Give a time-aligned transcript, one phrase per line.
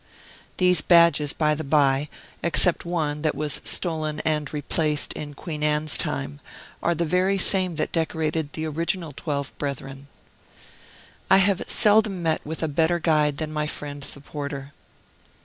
[0.57, 2.09] These badges, by the by,
[2.41, 6.39] except one that was stolen and replaced in Queen Anne's time,
[6.81, 10.07] are the very same that decorated the original twelve brethren.
[11.29, 14.73] I have seldom met with a better guide than my friend the porter.